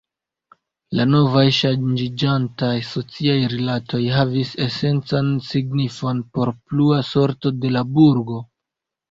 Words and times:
La 0.99 1.03
novaj, 1.09 1.43
ŝanĝiĝantaj 1.57 2.69
sociaj 2.93 3.35
rilatoj, 3.51 4.01
havis 4.15 4.55
esencan 4.69 5.31
signifon 5.51 6.25
por 6.39 6.53
plua 6.59 6.99
sorto 7.13 7.55
de 7.61 7.73
la 7.77 7.87
burgo. 7.93 8.43